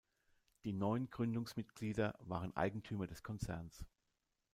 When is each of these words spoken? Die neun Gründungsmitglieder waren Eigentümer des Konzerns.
Die 0.65 0.73
neun 0.73 1.11
Gründungsmitglieder 1.11 2.15
waren 2.21 2.57
Eigentümer 2.57 3.05
des 3.05 3.21
Konzerns. 3.21 3.85